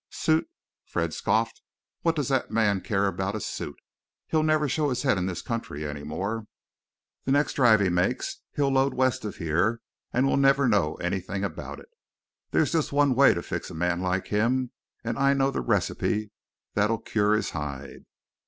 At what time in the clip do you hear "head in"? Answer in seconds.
5.03-5.27